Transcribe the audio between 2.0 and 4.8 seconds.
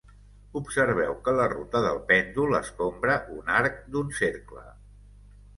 pèndol escombra un arc d'un cercle.